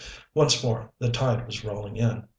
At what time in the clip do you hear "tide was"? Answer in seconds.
1.11-1.63